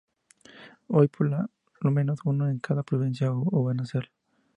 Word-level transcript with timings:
Hay 0.89 1.09
por 1.09 1.29
lo 1.81 1.91
menos 1.91 2.21
uno 2.25 2.49
en 2.49 2.57
cada 2.57 2.81
provincia, 2.81 3.29
o 3.31 3.63
van 3.65 3.81
a 3.81 3.85
serlo. 3.85 4.09